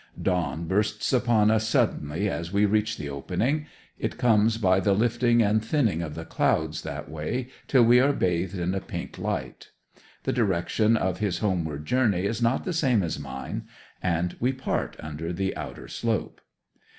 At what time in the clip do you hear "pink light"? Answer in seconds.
8.81-9.69